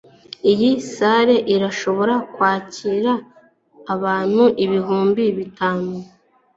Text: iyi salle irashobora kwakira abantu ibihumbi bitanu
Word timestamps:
iyi 0.51 0.69
salle 0.91 1.35
irashobora 1.55 2.15
kwakira 2.33 3.13
abantu 3.93 4.43
ibihumbi 4.63 5.23
bitanu 5.37 5.89